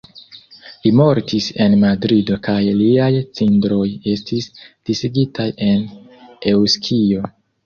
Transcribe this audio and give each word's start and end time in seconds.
Li 0.85 0.91
mortis 0.99 1.49
en 1.65 1.75
Madrido 1.83 2.37
kaj 2.47 2.55
liaj 2.79 3.11
cindroj 3.41 3.83
estis 4.15 4.49
disigitaj 4.91 5.47
en 5.69 5.87
Eŭskio. 6.55 7.31